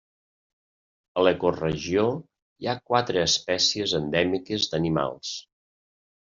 [1.21, 2.05] A l’ecoregió
[2.63, 5.37] hi ha quatre espècies endèmiques d’animals.